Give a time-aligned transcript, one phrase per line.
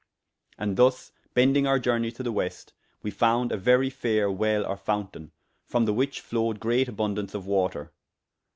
[0.57, 4.65] And thus bendyng our journey to the west we founde a very fayre [p.344] well
[4.65, 5.29] or fountayne,
[5.67, 7.91] from the which flowed great aboundance of water.